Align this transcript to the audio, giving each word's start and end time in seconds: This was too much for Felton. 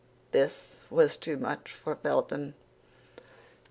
This 0.31 0.81
was 0.89 1.15
too 1.15 1.37
much 1.37 1.71
for 1.73 1.95
Felton. 1.95 2.55